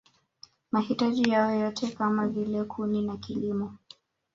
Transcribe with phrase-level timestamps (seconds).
[0.71, 3.73] Mahitaji yao yote kama vile kuni na kilimo